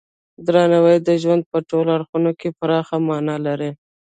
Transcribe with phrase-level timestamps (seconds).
[0.45, 3.71] درناوی د ژوند په ټولو اړخونو کې پراخه معنی لري.